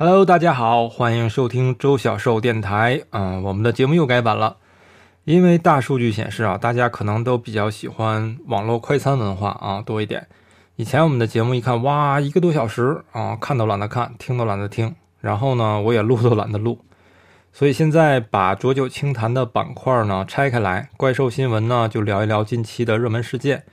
[0.00, 3.02] Hello，大家好，欢迎收听周小寿电台。
[3.10, 4.58] 嗯，我们的节目又改版了，
[5.24, 10.28] 因为大数据显示啊，大家可能都比较喜欢网络快餐文化啊多一点。
[10.76, 16.78] 以前我们的节目一看，哇，一个多小时啊，看都懒得看，听都懒得听，然后呢，我也录都懒得录。
[17.52, 23.64] 所以现在把浊酒清谈的板块呢拆开来，怪兽新闻呢就聊一聊近期的热门事件。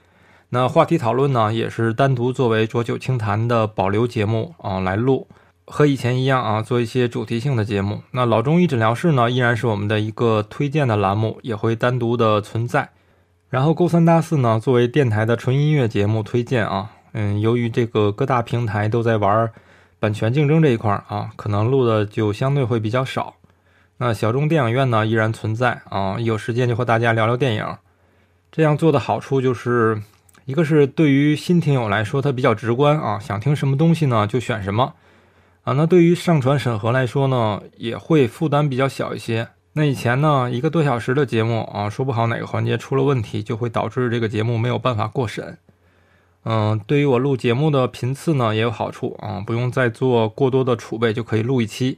[0.50, 5.28] 那话题讨论呢也是单独作为浊酒清谈的保留节目啊来录。
[5.68, 8.04] 和以前一样啊，做一些主题性的节目。
[8.12, 12.90] 那老中医诊疗室呢，依然是我们的一个推荐的栏目，也会单独的存在。
[13.50, 19.50] 然后勾三搭四呢，作为电台的纯音乐节目推荐啊，嗯，由于这个各大平台都在玩
[20.00, 23.36] 版权竞争这一块啊，可能录的就相对会比较少。
[23.98, 27.66] 那小众电影院呢，依然存在啊，有时间就和大家聊聊电影。
[28.52, 30.02] 这样做的好处就是，
[30.46, 34.94] 一个是对于新听友来说，它比较直观啊，想听什么东西呢，就选什么。
[35.66, 39.48] 啊，那对于上传审核来说呢，也会负担比较小一些。
[39.74, 45.58] 那以前呢，一个多小时的节目啊，说不好哪个环节出了问题，就会导致这个节目没有办法过审。
[46.44, 51.98] 嗯，对于我录节目的频次呢，也有好处啊，不用再做过多的储备，就可以录一期。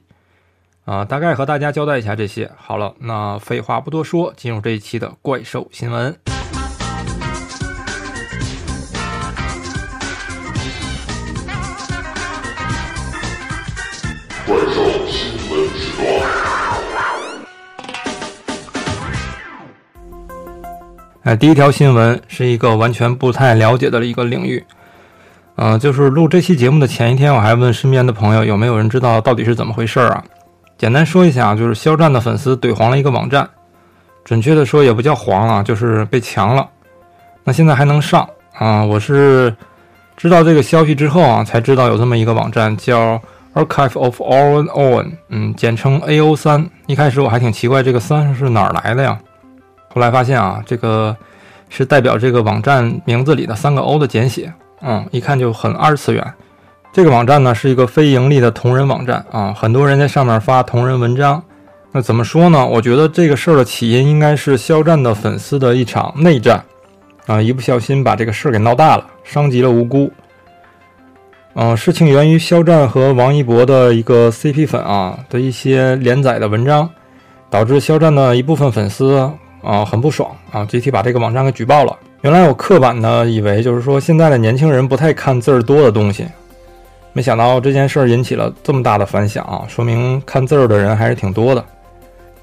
[0.86, 2.50] 啊，大概和大家交代一下这些。
[2.56, 6.18] 好了，那废话不多说，进入这一期的怪兽新闻。
[21.28, 24.64] 哎，第一条新闻是一个完全不太了解的一个领域，
[25.58, 30.24] 嗯，就是录这期节目的前一天，我还问身边的朋友有没有人知道到底是怎么回事啊？
[30.78, 33.46] 简单说一下，就是肖战的粉丝怼黄了一个网站，
[34.24, 36.66] 准确的说也不叫黄啊，就是被强了。
[37.44, 38.86] 那现在还能上啊？
[38.86, 39.54] 我是
[40.16, 43.22] 知道这个消息之后啊，才知道有这么一个网站叫
[43.54, 46.66] Archive of Owen Owen，嗯，简称 AO 三。
[46.86, 49.20] 一开始我还挺奇怪，这个三是哪儿来的呀？
[49.98, 51.18] 后来发现啊，这个
[51.70, 56.34] 是代表这个网站名字里的三个 O 的简写，嗯，一看就很二次元。
[56.94, 61.42] 这个网站呢是一个非盈利的同人网站啊，很多人在上面发同人文章。
[61.92, 62.64] 那怎么说呢？
[62.64, 66.64] 我觉得这个事儿的起因应该是肖战的粉丝的一场内战
[67.26, 70.12] 啊，一不小心把这个事儿给闹大了，伤及了无辜。
[71.56, 76.88] 嗯，事情源于肖战和王一博的一个 CP 粉啊的一些连载的文章，
[77.50, 79.28] 导致肖战的一部分粉丝。
[79.68, 80.64] 啊，很不爽啊！
[80.64, 81.94] 集体把这个网站给举报了。
[82.22, 86.26] 原来我刻板的以为就是说现在的年轻人不太看字儿多的东西，
[87.12, 89.68] 没想到这件事儿引起了这么大的反响啊！
[89.68, 91.62] 说明看字儿的人还是挺多的。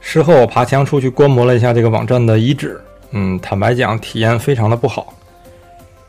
[0.01, 2.79] 事后我爬墙出去观摩了一下这个网站的遗址，
[3.13, 5.07] 嗯，坦白讲体验非常的不好，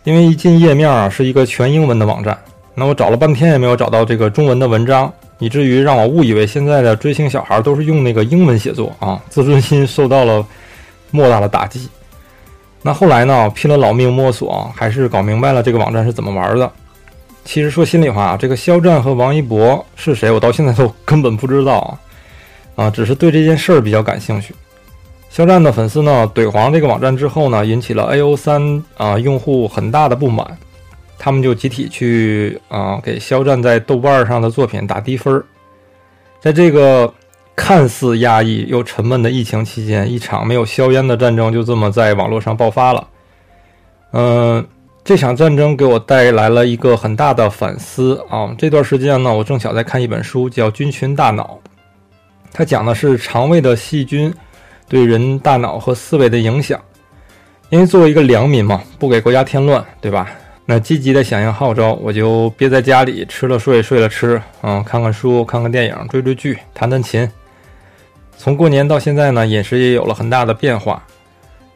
[0.04, 2.38] 因为一进页面啊是一个全英文的网站，
[2.74, 5.10] 那我找了半天也没有找到这个中文的文章，
[5.40, 10.46] 以至于让我误以为现在的追星小孩都是用那个英文写作啊，自尊心受到了。
[11.12, 11.90] 莫大的打击。
[12.82, 13.50] 那后来呢？
[13.50, 16.72] 拼了老命摸索，还是搞明白了这个网站是怎么玩的。
[17.44, 21.98] 其实说心里话，这个肖战和王一博是谁，我到现在都根本不知道
[22.76, 22.88] 啊。
[22.92, 24.54] 只是对这件事儿比较感兴趣。
[25.32, 30.46] 肖战的粉丝呢，怼黄这个网站之后呢，引起了 AO 三啊用户很大的不满，
[31.18, 35.44] 他们就集体去啊给肖战在豆瓣上的作品打低分儿。
[36.40, 37.12] 在这个。
[37.56, 43.08] 看似压抑又沉闷的疫情期间，一场没有硝烟的战争就这么在网络上爆发了。
[44.12, 44.66] 嗯，
[45.04, 48.54] 这场战争给我带来了一个很大的反思啊！
[48.58, 51.60] 这段时间呢，我正巧在看一本书，叫《菌群大脑》，
[52.52, 54.34] 它讲的是肠胃的细菌
[54.88, 56.80] 对人大脑和思维的影响。
[57.70, 60.30] 因为作为一个良民嘛，不给国家添乱，对吧？
[60.66, 67.30] 那积极的响应号召，我就憋在家里，吃了睡，睡了吃，嗯，看看书，看看电影，追追剧，弹弹琴。
[68.38, 71.04] 从过年到现在呢，饮食也有了很大的变化。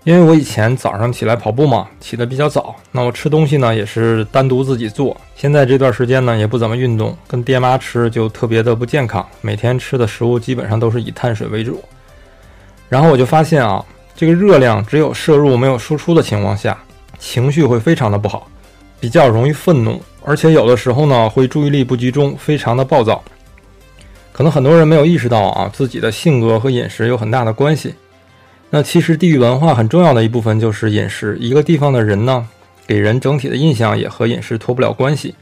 [0.06, 5.16] 因为我以前早上起来跑步嘛，起得比较早，那我吃东西呢也是单独自己做。
[5.36, 9.24] 现在这段时间呢也不怎么运动，跟爹妈吃就特别的不健康。
[9.42, 11.84] 每天吃的食物基本上都是以碳水为主。
[12.88, 13.86] 然后我就发现啊，
[14.16, 16.78] 这个热量只有摄入没有输出的情况下，
[17.20, 18.48] 情绪会非常的不好，
[19.02, 23.22] 比较容易愤怒，而且有的时候呢会注意力不集中，非常的暴躁。
[24.40, 27.94] 可能很多人没有意识到啊，自己的性格和饮食有很大的关系。
[28.70, 31.38] 那其实地域文化很重要的一部分就是饮食。
[31.42, 32.48] 一个地方的人呢，
[32.88, 35.36] 给人整体的印象也和饮食脱不了关系。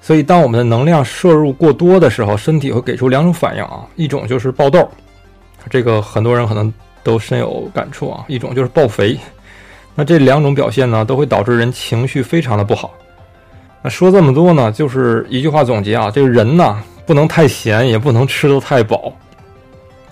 [0.00, 4.88] 所以，当我们的能量摄入过多的时候，身体会给出两种反应啊，一种就是爆痘，
[5.68, 6.72] 这个很多人可能
[7.02, 9.18] 都深有感触啊；一种就是爆肥。
[9.94, 12.94] 那这两种表现呢，都会导致人情绪非常的不好。
[13.82, 16.82] 那说这么多呢，就是一句话总结啊，这个人呢。
[17.06, 19.12] 不能太闲，也不能吃得太饱，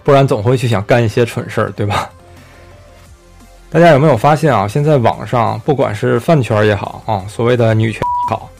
[0.02, 2.10] 不然总会去想干一些蠢事儿，对吧？
[3.70, 4.68] 大家有没有发现啊？
[4.68, 8.50] 现在网上不管是饭圈也好啊，所谓的女权好、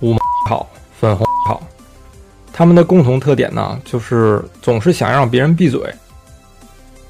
[0.00, 0.14] 乌
[0.46, 0.68] 好、
[1.00, 1.62] 粉红好，
[2.52, 5.80] 他们的共同特点呢，就是总是想让别人闭嘴。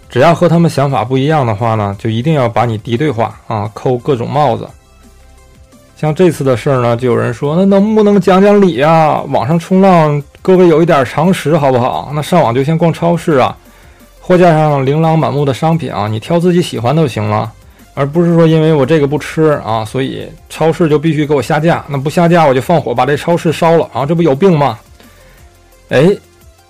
[0.08, 4.68] 只要和他们想法不一样的话呢，就一定要把你敌对化啊，扣各种帽子。
[5.96, 9.22] 像这次的事儿呢，就有人说，那能不能讲讲理啊？
[9.22, 12.10] 网上冲浪，各位有一点常识好不好？
[12.12, 13.56] 那上网就先逛超市啊。
[14.20, 17.52] 货架上琳琅满目的商品啊，你挑自己喜欢的就行了，
[17.94, 21.84] 而不是说因为我这个不吃啊，所以超市就必须给我下架。
[21.88, 24.76] 那不下架我就放火把这超市烧了啊，这不有病吗？
[25.90, 26.08] 哎，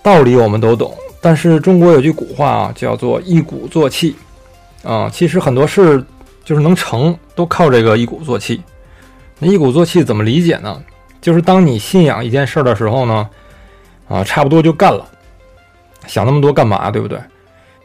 [0.02, 4.14] 道理我们都懂，但是中国有句古话啊，叫做一鼓作气
[4.82, 5.08] 啊。
[5.10, 6.04] 其实很多事
[6.44, 8.60] 就是能成，都靠这个一鼓作气。
[9.38, 10.78] 那一鼓作气怎么理解呢？
[11.22, 13.28] 就是当你信仰一件事的时候呢，
[14.12, 15.02] 啊，差不多就干了，
[16.06, 17.18] 想那么多干嘛，对不对？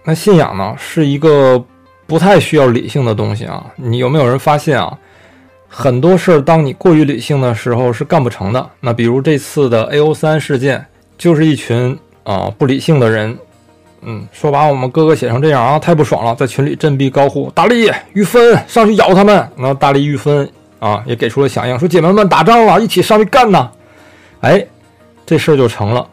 [0.03, 1.63] 那信仰呢，是一个
[2.06, 3.65] 不太需要理性的东西啊。
[3.77, 4.97] 你有没有人发现啊？
[5.69, 8.69] 很多事儿，当你过于理性的时候是干不成的。
[8.79, 10.85] 那比如这次的 A O 三事件，
[11.18, 13.38] 就是一群啊不理性的人，
[14.01, 23.69] 嗯，说把我们哥哥写成这样啊，太不爽了，在群里振臂高呼：“大力、玉芬上去咬他们！”然后大力、玉芬啊也给出了响应，说：“姐妹们打仗了，一起上去干呐！”
[24.39, 24.65] 哎，
[25.25, 26.07] 这事儿就成了。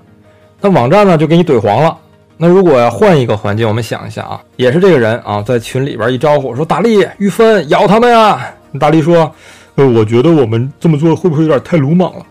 [0.65, 1.95] 那网站呢就给你怼黄了。
[2.39, 8.41] 那如果要换一个环境，我们想一下啊，也是这个人啊，在群里边一招呼说：“大力、玉芬，咬他们呀！”
[8.81, 9.31] 大力说
[9.77, 12.25] ：“呃，我觉得我们这么做会不会有点太鲁莽了？”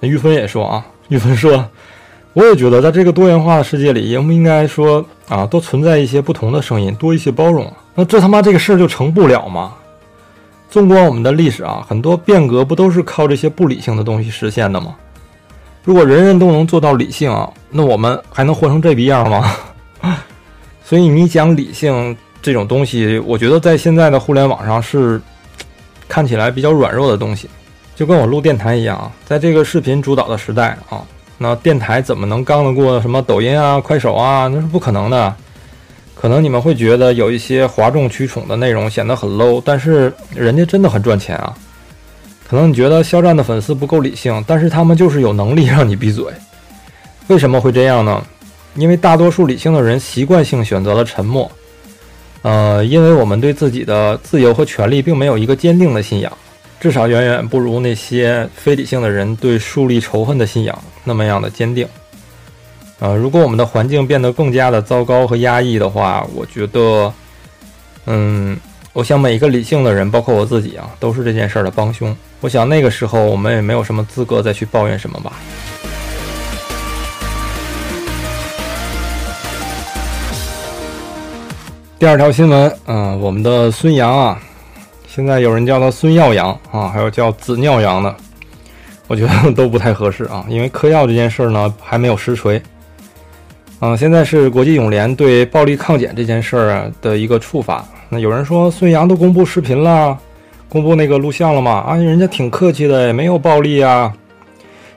[0.00, 1.64] 那玉芬也说：“啊，玉芬说，
[2.32, 7.72] 我也觉得，在这个多元化的世界里，应不应该说啊，都存在一些不同的声音，多一些包容？
[7.94, 9.72] 那这他妈这个事儿就成不了吗？
[10.68, 14.96] 纵观我们的历史啊，很多变革不都是靠这些不理性的东西实现的吗？”
[15.88, 19.56] 如果人人都能做到理性啊，那我们还能活成这逼样吗？
[20.84, 25.18] 所以你讲理性这种东西，我觉得在现在的互联网上是
[26.06, 27.48] 看起来比较软弱的东西。
[27.96, 31.00] 就跟我录电台一样，在这个视频主导的时代啊，
[31.38, 34.46] 那电台怎么能刚得过什么抖音啊、快手啊？
[34.46, 35.34] 那是不可能的。
[36.14, 41.54] 可能你们会觉得有一些哗众取宠的内容显得很 low，但是人家真的很赚钱啊。
[42.48, 46.24] 可能你觉得肖战的粉丝不够理性，但是他们就是有能力让你闭嘴。
[47.26, 48.24] 为什么会这样呢？
[48.74, 51.50] 因为大多数理性的人习惯性选择了沉默。
[52.42, 56.32] 呃，因为我们对自己的自由和权利并没有一个坚定的信仰，
[56.80, 61.86] 至少远远不如那些非理性的人对树立仇恨的信仰那么样的坚定。
[63.00, 67.12] 呃，如果我们的环境变得更加的糟糕和压抑的话，我觉得，
[68.06, 68.56] 嗯，
[68.98, 72.16] 我想每一个理性的人，包括我自己啊，都是这件事儿的帮凶。
[72.40, 75.34] 我想那个时候我们也没有什么资格再去抱怨什么吧。
[81.96, 84.42] 第二条新闻，嗯，我们的孙杨啊，
[85.06, 88.12] 现在有人叫他孙耀阳啊，还有叫子尿阳的，
[89.06, 92.60] 我觉得都不太合适啊，因为嗑药这件事儿呢还没有实锤。
[93.78, 97.86] 嗯，现在是国际泳联对暴力抗检这件事儿的一个处罚。
[98.08, 100.18] 那有人说孙杨都公布视频了。
[100.70, 101.82] 公布那个录像了吗？
[101.88, 104.12] 啊，人家挺客气的，也没有暴力啊。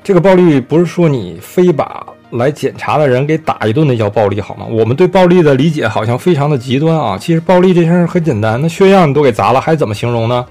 [0.04, 4.66] 这个暴力不是说你非把来检查的人给打一顿那叫暴力好吗？
[4.70, 7.18] 我们对暴力的理解好像非常的极端啊。
[7.18, 10.46] 其实暴力这件事很简单，那血样你都给砸了，还怎么形容呢？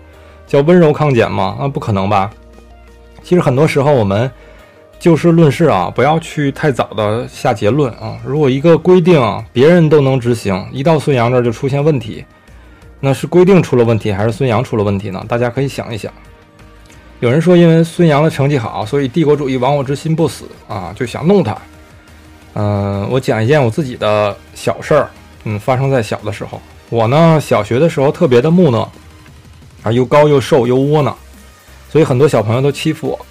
[0.46, 1.54] 叫温柔抗检吗？
[1.60, 2.30] 啊，不可能吧。
[3.22, 4.30] 其实很多时候我们
[4.98, 8.16] 就事论事啊，不要去太早的下结论啊。
[8.24, 12.24] 如果一个规定别人都能执行，一到孙杨这儿就出现问题。
[13.00, 15.24] 那是规定出了问题，还是孙杨出了问题呢？
[15.26, 16.12] 大家可以想一想。
[17.20, 21.56] 有人说，因为孙杨的成绩好，所以帝国主义亡我之心不死啊，就想弄他。
[22.54, 25.10] 嗯，我讲一件我自己的小事儿，
[25.44, 26.60] 嗯，发生在小的时候。
[26.88, 28.90] 我呢，小学的时候特别的木讷，
[29.82, 31.16] 啊，又高又瘦又窝囊，
[31.90, 33.26] 所以很多小朋友都欺负我，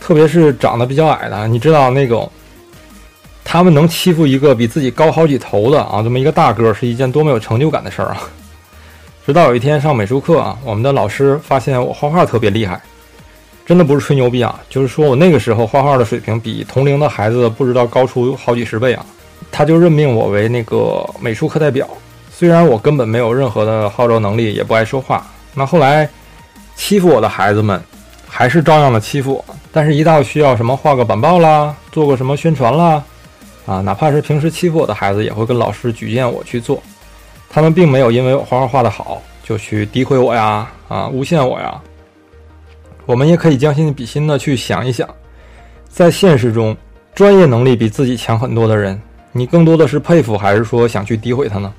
[0.00, 1.46] 特别是长得比较矮的。
[1.48, 2.30] 你知道那种，
[3.44, 8.18] 他们能欺负一个比自己高好几头的啊，这么一个大个，是一件多么有成就感的事儿啊！
[9.28, 12.80] 直到有一天上美术课啊，我们的老师发现我画画特别厉害，
[13.66, 19.04] 真的不是吹牛逼啊，就是说我那个时候画画的水平比同龄的孩子不知道高出好几十倍啊。
[19.52, 21.86] 他就任命我为那个美术课代表，
[22.32, 25.26] 虽然我根本没有任何的号召能力，也不爱说话。
[25.52, 26.08] 那后来
[26.74, 27.78] 欺负我的孩子们
[28.26, 33.04] 还是照样的欺负我，但是一到需要什么画个板报啦，做个什么宣传啦，
[33.66, 36.82] 啊，哪怕是平时欺负我的孩子，也会跟老师举荐我去做。
[37.50, 41.80] 他们并没有因为我画画画得好就去诋毁我呀，啊，诬陷我呀。
[43.06, 45.08] 我们也可以将心比心的去想一想，
[45.88, 46.76] 在现实中，
[47.14, 49.00] 专业能力比自己强很多的人，
[49.32, 51.72] 你更多的是佩服，还是说想去诋毁他呢？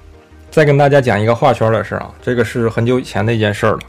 [0.50, 3.80] 再跟大家讲一个画圈的事啊，这个是很久以前的一件事儿了。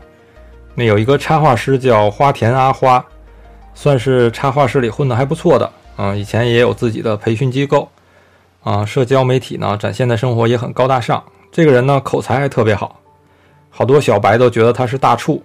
[0.74, 3.02] 那有一个插画师叫花田阿花，
[3.74, 6.14] 算是插画师里混得还不错的啊。
[6.14, 7.88] 以前也有自己的培训机构
[8.62, 11.24] 啊，社交媒体呢展现的生活也很高大上。
[11.52, 13.00] 这个人呢口才还特别好，
[13.70, 15.42] 好多小白都觉得他是大处。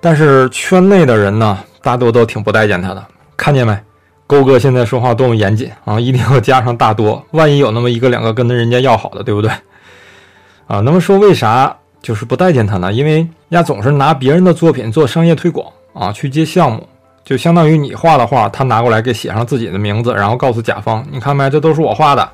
[0.00, 3.06] 但是圈内的人呢，大多都挺不待见他的。
[3.36, 3.78] 看见没，
[4.26, 5.98] 勾哥现在说话多么严谨啊！
[6.00, 9.50] 一定要加上大多，万一有那么一个两个跟人家要好的，对不对？
[10.66, 12.92] 啊，那么说为啥就是不待见他呢？
[12.92, 16.88] 因为呀，总是拿别人的作品做商业推广啊，去接项目，
[17.24, 22.28] 就相当于你画的画，他拿过来给写上自己的名字，然后告诉甲方，你看没，这都是我画的。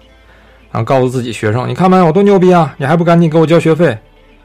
[0.71, 2.75] 然后告诉自己学生，你看没，我多牛逼啊！
[2.77, 3.97] 你还不赶紧给我交学费？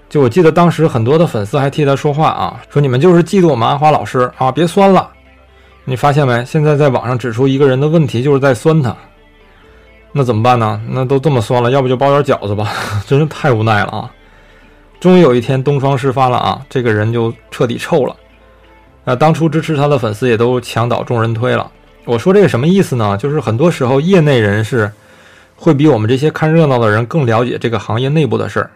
[0.10, 5.10] 就我记得当时很多的粉丝还替他说话啊，说你们就是嫉妒我们阿花老师啊，别酸了。
[5.86, 6.46] 你发现没？
[6.46, 8.96] 现在在网上指出一个人的问题，就是在酸他。
[10.12, 10.80] 那怎么办呢？
[10.88, 12.72] 那都这么酸了，要不就包点饺子吧？
[13.08, 14.12] 真是太无奈了啊！
[15.00, 18.16] 终于有一天东窗事发了啊，这个人就彻底臭了。
[19.04, 21.70] 那当初支持他的粉丝也都墙倒众人推了。
[22.06, 23.18] 我说这个什么意思呢？
[23.18, 24.90] 就是很多时候业内人士
[25.64, 28.70] 会比我们这些看热闹的人更了解这个行业内部的事儿。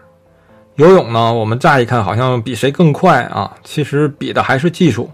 [0.75, 5.11] 游泳呢，我们乍一看好像比谁更快啊，其实比的还是技术。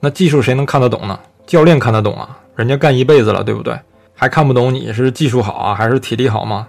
[0.00, 1.18] 那技术谁能看得懂呢？
[1.46, 3.74] 教练看得懂啊，人家干一辈子了，对不对？
[4.14, 6.68] 还看不懂你是技术好啊，还是体力好吗？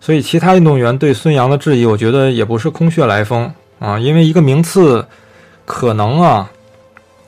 [0.00, 5.02] 所以其他运动员对孙杨的质疑，我觉得也不是空穴来风啊，因为一个名次
[5.64, 6.50] 可能啊，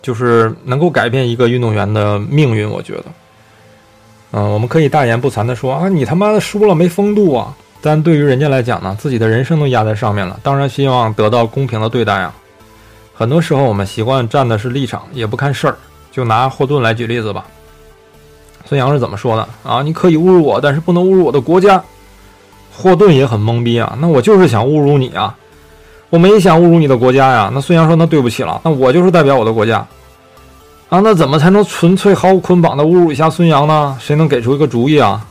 [0.02, 2.68] 就是能够改变一个运动员的命运。
[2.68, 3.04] 我觉得，
[4.36, 7.54] 嗯，我们可以大言不惭地说啊，你他妈的输了没风度啊！
[7.80, 12.34] 但对于人家来讲呢，自己的人生都压在上面了，当然希望得到公平的对待啊。
[13.14, 15.76] 很多时候我们习惯站的是立场，也不看事儿。
[16.10, 17.44] 就拿霍顿来举例子吧，
[18.64, 19.82] 孙杨是怎么说的啊？
[19.82, 21.80] 你可以侮辱我，但是不能侮辱我的国家。
[22.76, 25.36] 霍顿也很懵逼啊，那我就是想侮辱你啊，
[26.10, 27.52] 我没想侮辱你的国家呀。
[27.54, 29.86] 那孙杨说，那对不起了，那我就是代表我的国家
[30.88, 31.00] 啊。
[31.00, 33.96] 那怎么才能纯粹毫无捆绑的侮辱一下孙杨呢？
[34.00, 35.24] 谁能给出一个主意啊？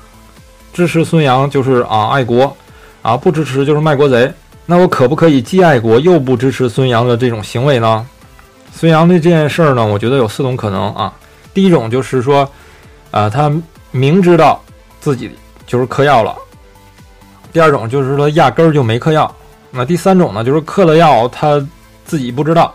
[0.73, 2.55] 支持孙杨就是啊爱国，
[3.01, 4.31] 啊不支持就是卖国贼。
[4.65, 8.05] 那我可不可以既爱国又不支持孙杨的这种行为呢？
[8.71, 11.13] 孙杨的这件事儿呢，我觉得有四种可能啊。
[11.53, 12.49] 第一种就是说，
[13.11, 13.51] 啊他
[13.91, 14.59] 明知道
[14.99, 15.29] 自己
[15.67, 16.33] 就是嗑药了；
[17.51, 19.29] 第二种就是说压根儿就没嗑药；
[19.69, 21.63] 那第三种呢，就是嗑了药他
[22.03, 22.73] 自己不知道；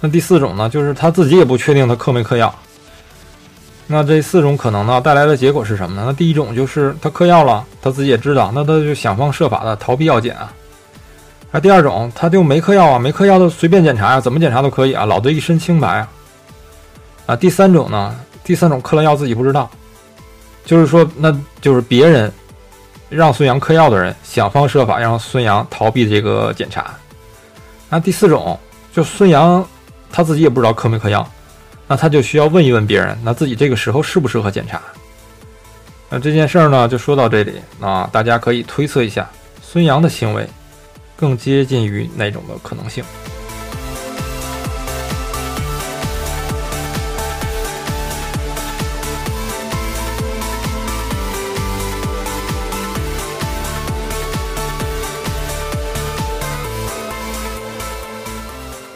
[0.00, 2.54] 那第四种呢，就是他自己也不确定他嗑没嗑药。
[3.86, 6.04] 那这四种可能呢，带来的结果是什么呢？
[6.06, 10.52] 那第一种就是他嗑药了，他自己也知道，那他就想方设法的逃避药检啊。
[11.52, 16.08] 那第二种，他就没嗑药啊，没嗑药的随便检查呀，怎么检查都可以啊，老子一身清白啊。
[17.26, 19.70] 啊，第三种呢，第三种嗑了药自己不知道，
[20.64, 22.30] 就是说，那就是别人
[23.08, 26.92] 让孙杨嗑药的人想方设法让孙杨逃避这个检查。
[27.88, 28.58] 那第四种，
[28.92, 29.64] 就孙杨
[30.16, 31.30] 他自己也不知道磕没磕药。
[31.86, 34.80] 那他就需要问一问别人，那自己这个时候适不适合检查？
[36.08, 39.28] 那这件事儿呢，就说到这里啊，大家可以推测一下，
[39.62, 40.48] 孙杨的行为
[41.16, 43.04] 更接近于哪种的可能性？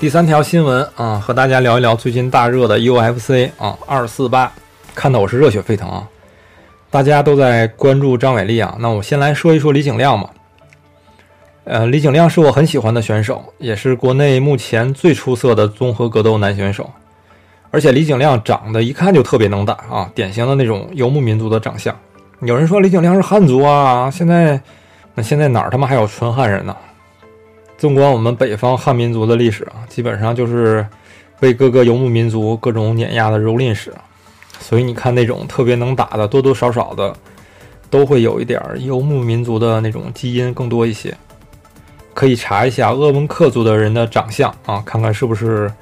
[0.01, 4.51] 第三条新闻啊，和大家聊一聊最近大热的 UFC 啊，二四八，
[4.95, 6.09] 看得我是热血沸腾啊！
[6.89, 10.31] 大家都在关注张伟丽啊，那我先来说一说李景亮吧。
[11.65, 16.89] 呃，李景亮是我很喜欢的选手，也是国内目前最出色的综合格斗男选手。
[17.71, 21.95] 而且李景亮长得一看就特别能打啊，典型的那种游牧民族的长相。
[22.41, 24.59] 有人说李景亮是汉族啊，现在
[25.15, 26.75] 那现在哪儿他妈还有纯汉人呢？
[27.81, 30.87] 纵观我们北方汉民族的历史啊，基本上就是
[31.41, 33.91] 被各个游牧民族各种碾压的蹂躏史，
[34.59, 37.17] 所以你看那种特别能打的，多多少少的
[37.89, 41.17] 都会有一点游牧民族的那种基因更多一些。
[42.13, 45.73] 可以查一下鄂温克族的人的长相啊，看看是不是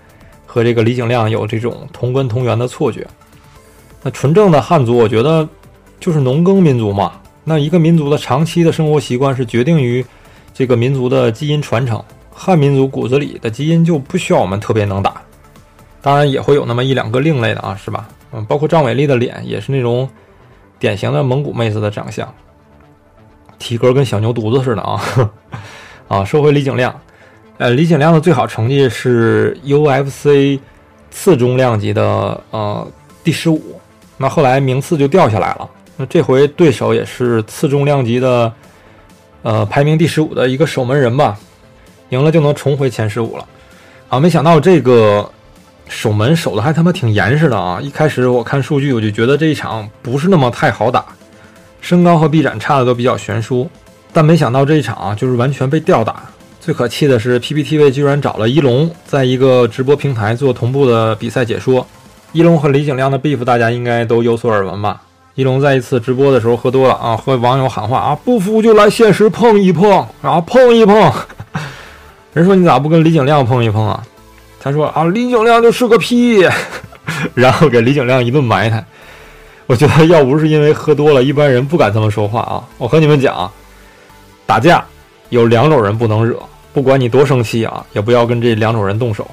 [0.47, 3.05] 和这个李景亮有这种同根同源的错觉。
[4.05, 5.49] 那纯正的汉族，我觉得
[5.99, 7.15] 就是农耕民族嘛。
[7.43, 10.07] 那一个民族的长期的生活习惯是决定于。
[10.59, 12.03] 这个民族的基因传承，
[12.35, 15.23] 汉民族骨子里的基因就不需要我们特别能打，
[16.03, 18.09] 当然也会有那么一两个另类的啊，是吧？
[18.33, 20.11] 嗯，包括张伟丽的脸也是那种
[20.77, 22.29] 典型的蒙古妹子的长相，
[23.61, 25.01] 体格跟小牛犊子似的啊。
[26.09, 26.93] 啊，说回李景亮，
[27.59, 30.59] 呃，李景亮的最好成绩是 UFC
[31.13, 32.85] 次中量级的呃
[33.23, 33.81] 第十五，
[34.17, 35.71] 那后来名次就掉下来了。
[35.97, 38.53] 那这回对手也是次重量级的，
[39.43, 41.39] 呃，排名第十五的一个守门人吧，
[42.11, 43.47] 赢了就能重回前十五了。
[44.09, 45.31] 啊，没想到这个
[45.89, 47.79] 守门守的还他妈挺严实的啊！
[47.81, 51.05] 一开始我看数据，我就觉得这一场不是那么太好打，
[51.81, 53.69] 身高和臂展差的都比较悬殊。
[54.13, 56.23] 但没想到这一场啊，就是完全被吊打。
[56.61, 61.87] 最可气的是，PPTV 居然找了一龙，在一个直播平台做同步的比赛解说。
[62.33, 65.01] 一龙和李景亮的 beef，大家应该都有所耳闻吧？
[65.39, 71.13] 一龙在一次直播的时候喝多了啊，和网友喊话啊，不服就来现实碰一碰，啊碰一碰。
[72.33, 74.03] 人说你咋不跟李景亮碰一碰啊？
[74.59, 76.45] 他说啊，李景亮就是个屁，
[77.35, 78.85] 然后给李景亮一顿埋汰。
[79.69, 82.65] 我觉得要不是因为喝多了，一般人不敢这么说话啊。
[82.77, 83.49] 我和你们讲，
[84.45, 84.85] 打架
[85.29, 86.37] 有两种人不能惹，
[86.73, 89.25] 不管你多生气啊，也不要跟这两种人动手。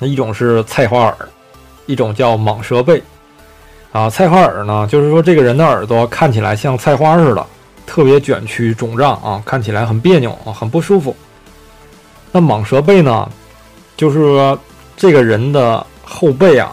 [0.00, 1.16] 那一种是菜花耳，
[1.86, 3.00] 一种叫蟒蛇背。
[3.90, 7.44] 啊，菜花耳呢，就是说这个人的耳朵看起来像菜花似的，
[7.86, 11.16] 特别卷曲肿胀啊，看起来很别扭啊，很不舒服。
[12.30, 13.26] 那蟒蛇背呢，
[13.96, 14.58] 就是说
[14.94, 16.72] 这个人的后背啊，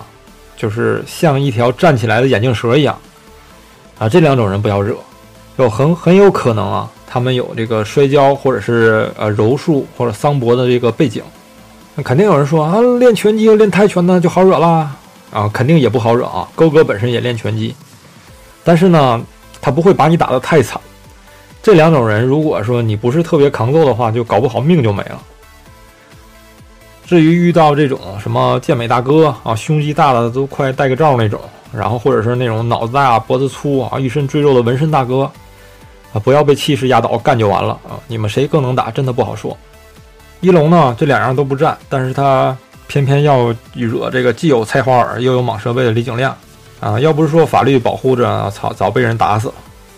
[0.58, 2.98] 就是像一条站起来的眼镜蛇一样
[3.98, 4.10] 啊。
[4.10, 4.94] 这两种人不要惹，
[5.56, 11.24] 有很很有可能啊，他们有这个摔跤或者是呃柔术或者桑博的这个背景。
[11.96, 14.94] 那肯定有人说啊，练拳击练泰拳呢就好惹啦。
[15.32, 16.48] 啊，肯定也不好惹啊！
[16.56, 17.76] 勾哥本身也练拳击，
[18.64, 19.22] 但是呢，
[19.60, 20.80] 他不会把你打得太惨。
[21.62, 25.22] 这两种人，如果说你不是特别抗揍的话，就搞不好命就没了。
[27.06, 31.42] 至于遇到这种什么健美大哥啊，胸肌大的都快戴个罩那种，
[31.74, 35.30] 然后或者是那种脑子大脖子粗啊，一身赘肉的纹身大哥
[36.14, 38.00] 啊，不要被气势压倒，干就完了啊！
[38.08, 39.58] 你们谁更能打，真的不好说。
[40.40, 42.56] 一龙呢，这两样都不占，但是他。
[42.88, 46.36] 偏偏要惹这个既有菜花耳又有蟒蛇背的李景亮，
[46.80, 49.54] 啊，要不是说法律保护着，操，早被人打死了。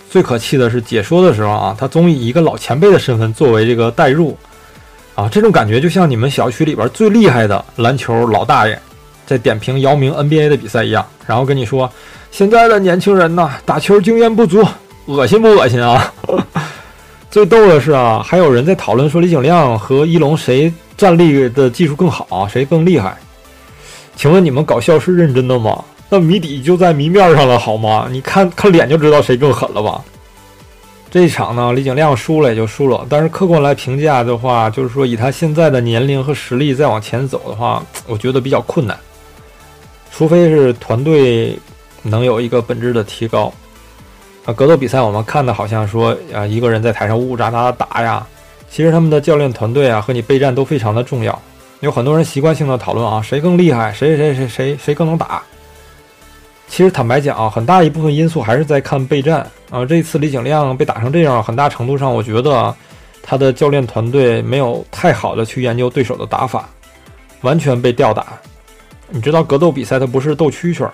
[0.10, 4.38] 最可气的是解说的时候啊，他总以一个老前辈的身份作为这个代入，
[5.16, 8.82] 啊，这种感觉就像你们小区里边最厉害的篮球老大爷
[9.26, 11.92] 在点评姚明 NBA 的比赛一样，然后跟你说，
[12.32, 14.66] 现在的年轻人呐，打球经验不足，
[15.08, 16.14] 恶心不恶心啊？
[17.30, 20.72] 最逗的是啊，还有人在讨论说李景亮和一龙谁。
[20.98, 23.16] 站立的技术更好，谁更厉害？
[24.16, 25.86] 请问你们搞笑是认真的吗？
[26.10, 28.08] 那谜底就在谜面上了，好吗？
[28.10, 30.04] 你看看脸就知道谁更狠了吧？
[31.12, 38.98] 这一场呢，李景亮输了也就输了，但是客观来评价的话，就是说以他现在的年龄和实力再往前走的话，我觉得比较困难，
[40.12, 41.58] 除非是团队
[42.02, 43.54] 能有一个本质的提高。
[44.46, 48.26] 啊，格斗比赛我们看的好像说啊，一个人在台上呜呜喳喳的打呀。
[48.70, 51.42] 其实他们的教练团队啊和你备战都非常的重要，
[51.80, 55.42] 有很多人习惯性的讨论啊谁更厉害，谁谁谁谁谁更能打。
[56.68, 59.40] 其实坦白讲啊，很大一部分因素还是在看备战
[59.72, 59.86] 啊。
[59.86, 62.76] 这次李景亮被打成这样，很大程度上我觉得
[63.24, 66.70] 他的教练团队没有太好的去研究对手的打法，
[67.42, 68.38] 完全被吊打。
[69.10, 70.94] 你知道格斗比赛它不是斗蛐蛐儿，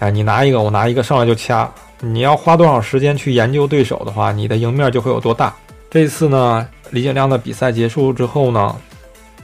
[0.00, 5.54] 哎，你拿一个我拿一个上来就掐，你要花多少时间去研究对手的话，你的赢面就会有多大。
[5.94, 6.66] 这次呢？
[6.90, 8.74] 李景亮的比赛结束之后呢，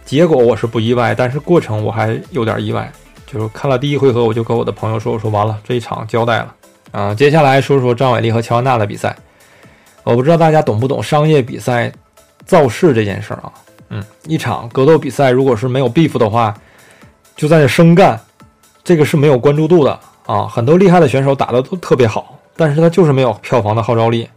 [0.05, 2.91] 结果我是不意外，但是过程我还有点意外。
[3.25, 6.53] 就是看了第一回合，我就跟我的朋友说：“我说完了，这一场交代了。”
[6.91, 9.17] 啊，接下来说说张伟丽和乔安娜的比赛。
[10.03, 11.93] 我不知道大家懂不懂商业比赛
[12.45, 13.53] 造势这件事儿啊？
[13.91, 16.53] 嗯，一场格斗比赛如果是没有 beef 的话，
[17.37, 18.21] 就在那生干，
[18.83, 20.49] 这个是没有关注度的啊。
[20.49, 24.29] 很多厉害的选手打的都特别好，但是他就是没有票房的号召力。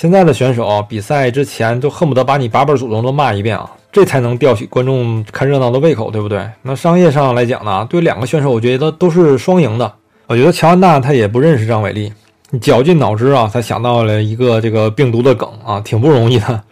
[0.00, 6.48] 现在的选手比赛之前都恨不得把你八辈祖宗都骂一遍啊，这才能吊起观众看热闹的胃口，对不对？
[6.62, 9.92] 那商业上来讲呢，对两个选手，我觉得都是双赢的。
[10.28, 12.12] 我觉得乔安娜她也不认识张伟丽，
[12.60, 16.62] 绞尽脑汁啊，才想到了一个这个病毒的梗啊，挺不容易的。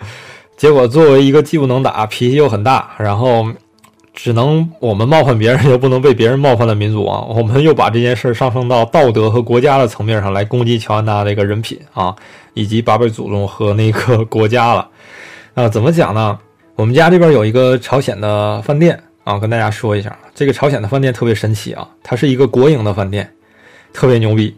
[0.57, 3.45] 结果作为一个既不能打，脾气又很大，然后。
[4.17, 7.21] 只能我们冒犯别人，又不能被别人冒犯的民族啊！
[7.29, 12.17] 我们又把这件事上升到道德和国家的层面上来攻击乔安娜的一个人品啊，
[12.55, 14.89] 以及八辈祖宗和那个国家了。
[15.55, 16.39] 啊，怎么讲呢？
[16.77, 23.31] 我们家这边有一个朝鲜的饭店啊，跟大家说一下，这个朝鲜的饭店特别神奇啊，它是一个国营的饭店，
[23.93, 24.57] 特别牛逼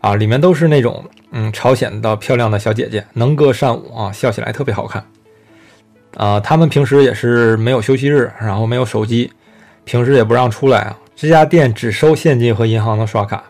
[0.00, 5.04] 啊，里面都是那种嗯朝鲜的漂亮的小姐姐，能歌善舞啊，笑起来特别好看。
[6.16, 9.30] 啊，他们平时也是没有休息日，然后没有手机，
[9.84, 10.98] 平时也不让出来啊。
[11.14, 13.44] 这家店只收现金和银行的刷卡，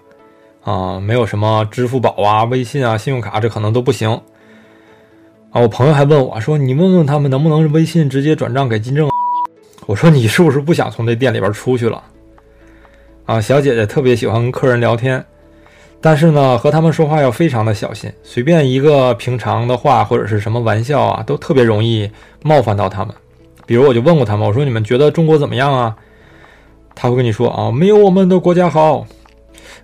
[0.64, 4.10] 啊，没有什么支付宝啊、微信啊、信用卡，这可能都不行。
[5.50, 9.08] 啊，我朋友还问我说：“你问问他们能不能微信直接转账给金正？”
[9.86, 12.02] 我说：“你是不是不想从这店里边出去了？”
[13.26, 15.24] 啊，小姐姐特别喜欢跟客人聊天，
[16.00, 22.08] 但是呢，和他们说话要非常的小心，随便一个平常的话或者是什么玩笑啊，都特别容易
[22.42, 23.12] 冒犯到他们。
[23.64, 25.96] 比如我就问过他们，我说你们觉得中国怎么样啊？
[26.94, 29.06] 他会跟你说啊，没有我们的国家好。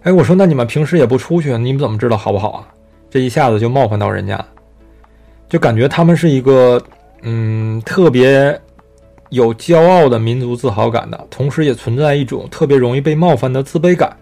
[0.02, 2.68] 哎，我说那你们平时也不出去，你们怎么知道好不好啊？
[3.10, 4.42] 这一下子就冒犯到人家，
[5.48, 6.80] 就感觉他们是一个
[7.22, 8.58] 嗯特别
[9.30, 14.16] 有骄傲的民族自豪感的，同时也存在一种特别容易被冒犯的自卑感。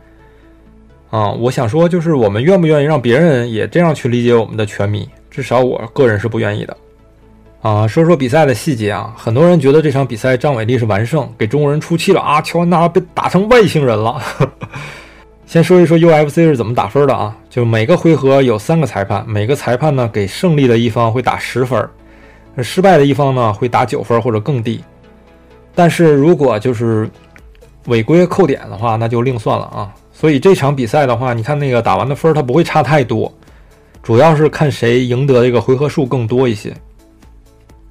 [1.10, 5.08] 啊，我想说，就是我们愿不愿意让别人也这样去理解我们的拳迷？
[5.28, 6.76] 至少我个人是不愿意的。
[7.62, 14.22] 啊，说说比赛的细节啊，很多人觉得这场比赛张伟丽是完胜，给中国人出气了啊，乔安娜被打成外星人了。
[15.46, 21.88] 先说一说 UFC 是怎么打分的啊，就每个回合有三个裁判，每个裁判呢给胜利的一方会打十分，
[22.62, 24.80] 失败的一方呢会打九分或者更低。
[25.74, 27.10] 但是如果就是
[27.86, 29.92] 违规扣点的话，那就另算了啊。
[30.20, 33.32] 所以这场比赛的话，你看那个打完的分儿，它不会差太多，
[34.02, 36.70] 主要是看谁赢得这个回合数更多一些。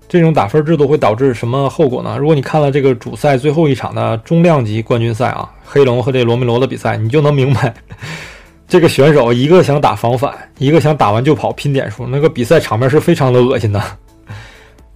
[0.08, 2.18] 这种打分制度会导致什么后果呢？
[2.20, 7.74] 如果你看了这个主赛最后一场的中量级冠军赛啊，黑龙和这罗梅罗的比赛，你就能明白，
[8.70, 13.82] 这个选手一个想打防反，一个想打完就跑拼点数，那个比赛场面是非常的恶心的。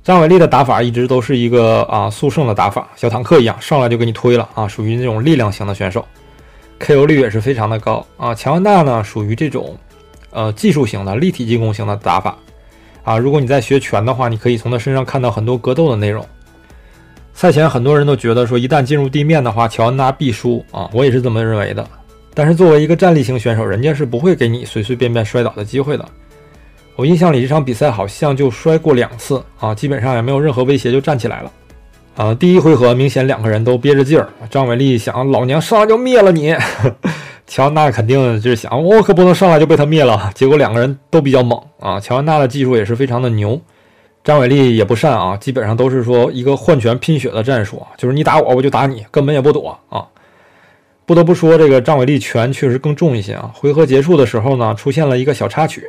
[0.04, 6.06] 张伟丽的打法一直都是一个啊速胜的打法，小坦克一样上来就给你推了啊，属于那种力量型的选手。
[6.80, 8.36] KO 率也是非常的高啊！
[8.36, 9.78] 乔安娜呢属于这种，
[10.32, 12.38] 呃，技术型的立体进攻型的打法
[13.04, 13.18] 啊。
[13.18, 16.26] 如果你在学拳的话，你可以从他身上看到很多格斗的内容。
[17.34, 21.88] 赛前很多人都觉得说，一旦进入地面的话，乔安娜必输啊，我也是这么认为的。
[22.34, 26.06] 但是作为一个站立型选手，人家是不会给你随随便便摔倒的机会的。
[26.96, 31.52] 我印象里这场比赛好像就摔过两次啊，基本上也没有任何威胁就站起来了。
[32.16, 34.30] 啊，第一回合明显两个人都憋着劲儿。
[34.48, 36.56] 张伟丽想，老娘上来就灭了你。
[37.48, 40.30] 乔安娜肯定就是想，我可不能上来就被他灭了。
[40.36, 43.60] 结果两个人都比较猛啊，乔安娜的技术也是非常的牛，
[44.24, 50.06] 张伟丽也不善啊，基本上都是说一个换拳拼血的战术，就是你打我我就打你，根本也不躲啊。
[51.08, 53.52] 不得不说，这个张伟丽拳确实更重一些啊。
[53.56, 55.84] 回合结束的时候呢，出现了一个小插曲，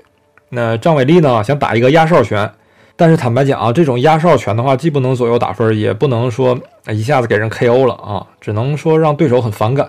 [0.48, 2.50] 那张伟丽呢想打一个压哨拳。
[2.96, 6.56] 但是坦白讲啊，这种压哨拳的话，既不能左右打分，也不能说
[6.88, 9.88] 一下子给人 KO 了啊，只能说让对手很反感。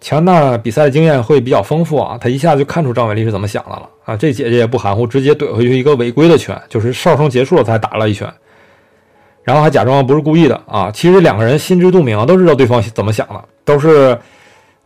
[0.00, 4.16] 强大比赛经验会比较丰富啊，他一下就看出张伟丽是怎么想的了啊。
[4.16, 8.32] 这姐姐也不含糊，直接怼回去一个违规的拳，就是哨声结束了才打了一拳，
[9.42, 10.90] 然后还假装不是故意的啊。
[10.92, 14.16] 其实两个人心知肚明，都知道对方怎么想的，都是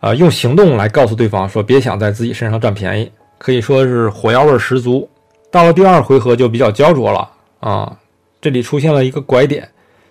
[0.01, 5.09] 呃用行动来告诉对方说别想在自己身上占便宜，可以说是火药味十足。
[5.51, 7.31] 到了第二回合就比较焦灼了
[7.61, 7.97] 啊！
[8.41, 9.69] 这里出现了一个拐点，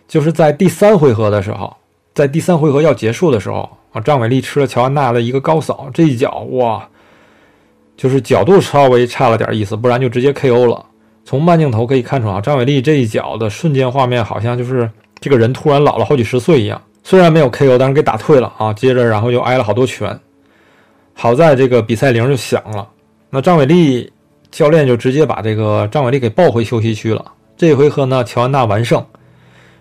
[0.08, 1.76] 就是在第三回合的时候，
[2.14, 6.88] 在第三回合要结束的时候啊，张伟丽吃了乔安娜的一个高扫，这一脚哇，
[7.96, 10.84] 就是角度稍微差了点意思，不然就直接 KO 了。
[11.24, 16.82] 从慢镜头可以看出啊，张伟丽这一脚的瞬间画面，好像就是这个人突然老了好几十岁一样。
[17.04, 18.74] 虽然没有 KO，但是给打退了啊。
[18.74, 20.20] 接着然后又挨了好多拳，
[21.14, 22.90] 好在这个比赛铃就响了。
[23.30, 24.12] 那张伟丽。
[24.56, 27.26] 教练就直接把这个张伟丽给抱回休息区了。
[27.58, 29.06] 这一回合呢，乔安娜完胜。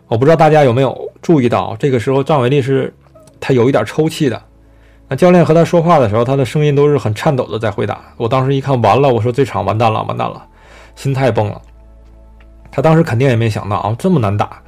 [0.09, 2.93] 我不知道大家有没有注意到，这个时候张伟丽是
[3.39, 4.43] 他有一点抽泣的。
[5.07, 8.01] 那教练和他说话的时候，他的声音都是很颤抖的在回答。
[8.17, 10.45] 我当时一看，完了，我说这场完蛋了，完蛋了，
[10.97, 11.63] 心态崩了。
[12.73, 14.61] 他当时肯定也没想到啊，这么难打。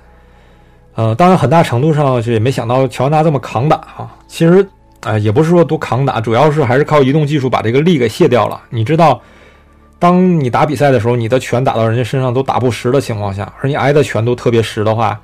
[0.95, 4.15] 呃，当然很大程度上是也没想到乔安娜这么扛打啊。
[4.29, 4.65] 其实
[5.01, 8.63] 啊，也不是说多扛打，主要是还是靠移动技术把这个力给卸掉了。
[8.71, 9.21] 你知道？
[9.99, 15.19] 当你打比赛的时候，你的拳打到人家身上都打不实的情况下，而你挨的拳都特别实的话，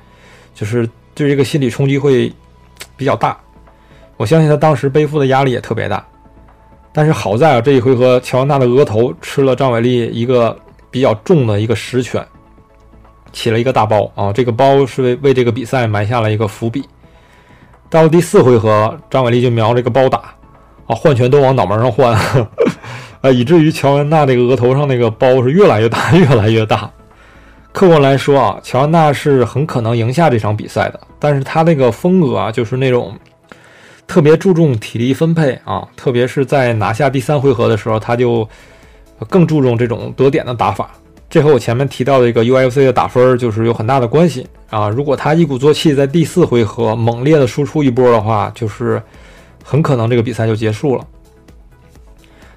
[0.54, 2.32] 就是对这个心理冲击会
[2.96, 3.38] 比较大。
[4.16, 6.02] 我相信他当时背负的压力也特别大。
[6.94, 10.54] 但是好在啊，这一回合乔安娜的额头吃了张伟丽一个
[10.90, 12.22] 比较重的一个实拳，
[13.32, 16.86] 起了一个大包啊，这个包是为为这个比赛埋下了一个伏笔。
[17.88, 20.34] 到了第四回合，张伟丽就瞄这个包打
[20.86, 22.18] 啊，换拳都往脑门上换。
[23.22, 26.90] 啊，以至于乔安娜这个额头上那个包是越来越大， 越来越大。
[27.72, 33.16] 客观来说啊，乔安娜是很可能赢下这场比赛的，但是她那个风格啊，就是那种
[34.06, 38.46] 特别注重体力分配啊，特别是在拿下第三回合的时候，他就
[39.28, 40.90] 更注重这种得点的打法。
[41.30, 44.90] 这和我前面提到的一个 UFC 的打分就是有很大的关系啊。
[44.90, 49.00] 如果他一鼓作气在第四回合猛烈的输出一波的话，就是
[49.64, 51.06] 很可能这个比赛就结束了。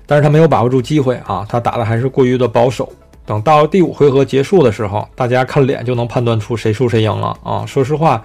[0.06, 2.92] 但是他没有把握住机会啊，他打的还是过于的保守。
[3.26, 7.66] 等到第五回合结束的时候，大家看脸就能判断出谁输谁赢了啊。
[7.66, 8.24] 说实话，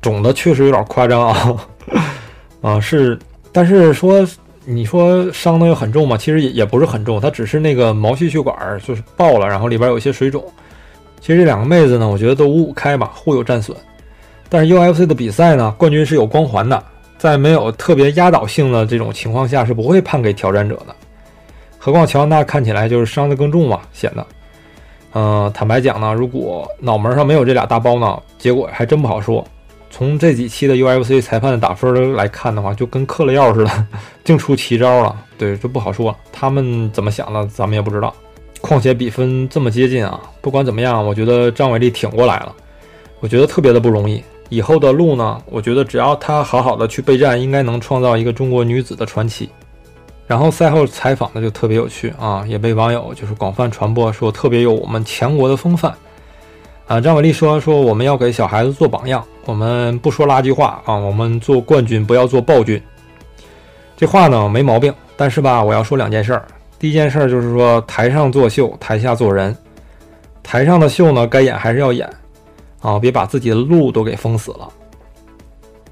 [0.00, 1.56] 肿的确实有点夸张啊，
[2.60, 3.16] 啊是，
[3.52, 4.26] 但是说
[4.64, 6.16] 你说伤的又很重嘛？
[6.16, 10.44] 其实也也不是很重，它只是那个毛细血管就是爆了，然后里边有一些水肿。
[11.20, 13.76] 其实这两个妹子呢，我觉得都五五开吧，互有战损。
[14.48, 16.82] 但是 UFC 的比赛呢，冠军是有光环的，
[17.16, 20.96] 在没有特别压倒性的这种情况下，是不会判给挑战者的。
[21.84, 24.24] 何况乔安娜看起来就是伤的更重嘛，显得。
[25.14, 29.44] 嗯，坦白讲呢，如果脑门上没有这俩大包呢，结果还真不好说。
[29.90, 33.86] 从这几期的 UFC 裁判的打分来看的话，就跟嗑了药似的，
[34.22, 35.16] 净出奇招了。
[35.36, 38.14] 对，这不好说，他们怎么想的，咱们也不知道。
[38.60, 42.54] 况且比分这么接近啊，不管怎么样，我觉得张伟丽挺过来了，
[43.18, 44.22] 我觉得特别的不容易。
[44.50, 49.50] 以后的路呢，我觉得只要她好好的去备战，应该能创造一个中国女子的传奇。
[50.26, 55.92] 然后赛后采访呢就特别有趣啊，也被网友就是广泛传播，说特别有我们强国的风范。
[56.86, 62.80] 啊，张伟丽说说我们要给小孩子做榜样，我们不说垃圾话啊，我们做冠军不要做暴君。
[63.96, 66.46] 这话呢没毛病，但是吧，我要说两件事儿。
[66.78, 69.56] 第一件事儿就是说，台上作秀，台下做人。
[70.42, 72.10] 台上的秀呢，该演还是要演
[72.80, 74.68] 啊，别把自己的路都给封死了。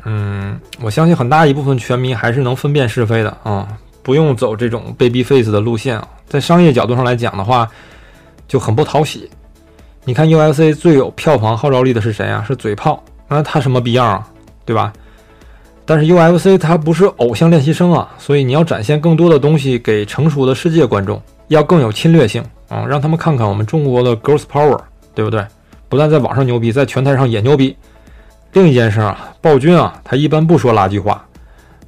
[0.05, 3.69] 嗯，我相信很大一部分拳迷还是能分辨是非的啊，
[4.03, 6.09] 不用走这种 baby face 的路线啊。
[6.27, 7.69] 在商业角度上来讲的话，
[8.47, 9.29] 就很不讨喜。
[10.05, 12.45] 你看 UFC 最有票房号召力的是谁啊？
[12.47, 14.27] 是嘴炮，那他什么逼样啊？
[14.65, 14.93] 对吧？
[15.85, 24.79] 但是 UFC 它不是偶像练习生啊，所以你要展现更多的东西给成熟的世界观众，要更有侵略性啊，让他们看看我们中国的 Girls Power，
[25.15, 25.45] 对不对？
[25.89, 27.77] 不但在网上牛逼，在拳台上也牛逼。
[28.53, 31.27] 另一件事啊，暴君啊，他一般不说垃圾话，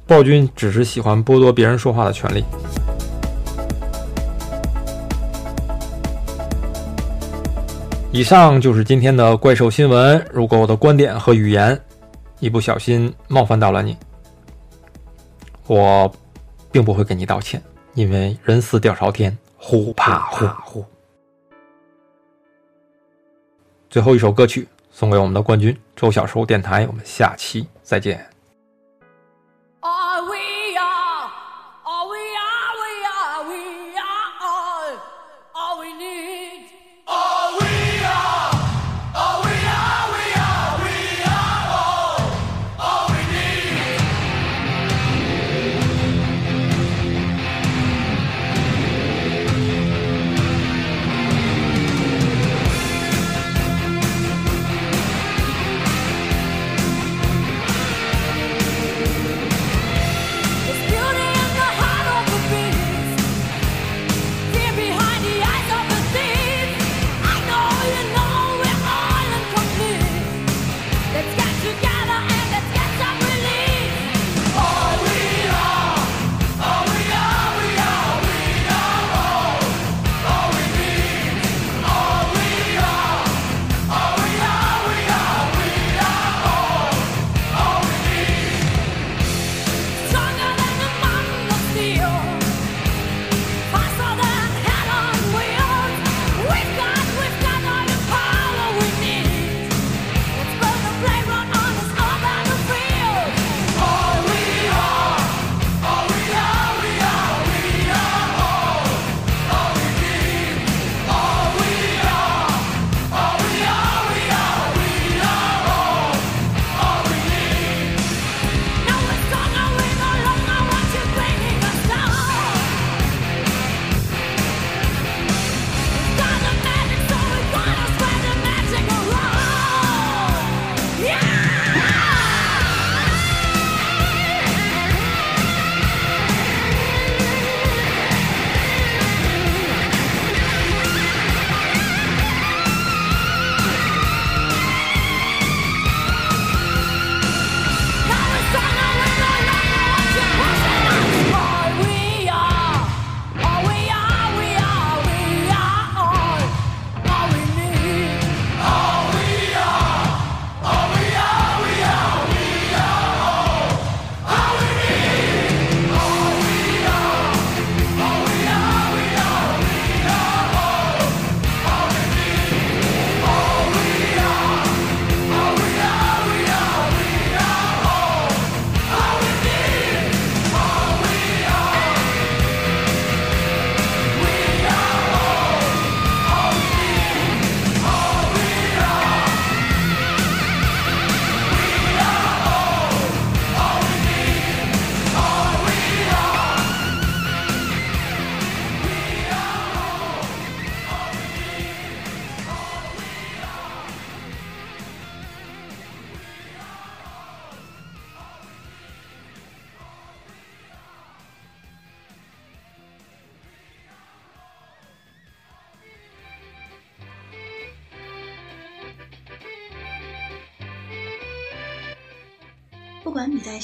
[0.05, 2.43] 暴君只是喜欢剥夺别人说话的权利。
[8.11, 10.23] 以上就是今天的怪兽新闻。
[10.31, 11.79] 如果我的观点和语言
[12.39, 13.97] 一不小心冒犯到了你，
[15.65, 16.13] 我
[16.71, 17.59] 并不会给你道歉，
[17.95, 20.85] 因为人死屌朝天，呼怕呼呼。
[23.89, 28.32] 最后一首歌曲送给我们的冠军周小叔电台，我们下期再见。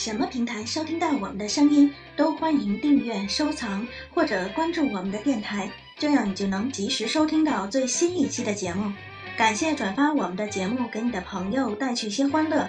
[0.09, 5.69] 什么平台收听到我们的声音，都欢迎订阅、收藏或者关注我们的电台，
[5.99, 8.91] 这样你就能及时收听到最新一期的节目。
[9.37, 12.67] 感谢转发我们的节目给你的朋友，带去些欢乐。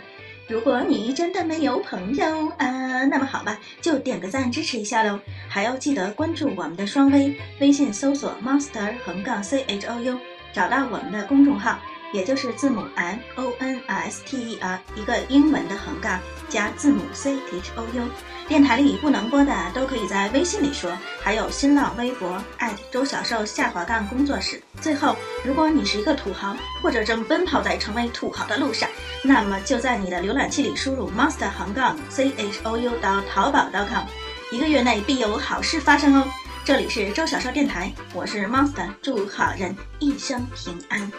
[0.49, 5.19] 如果你真的没有朋友啊，那么好吧，就点个赞支持一下喽。
[5.49, 10.19] 还要记得关注我们的双微，微信搜索 monster 横杠 c h o u，
[10.53, 11.79] 找到我们的公众号。
[12.13, 16.19] 也就是字母 M O N S T E R 一个英文的横杠
[16.49, 18.09] 加字母 C H O U，
[18.49, 20.91] 电台里不能播的都可以在微信里说，
[21.23, 22.43] 还有新浪微博
[22.91, 24.61] 周小瘦下滑杠工作室。
[24.81, 28.89] 最后，如果你是一个土豪，或者正奔跑在成为土豪的路上，
[29.23, 34.05] 那么就在你的浏览器里输入 monster 横杠 C H O U 到淘宝 .com，
[34.51, 36.27] 一个月内必有好事发生哦。
[36.65, 41.11] 这里是周小瘦电台，我是 monster，祝好人一生平安。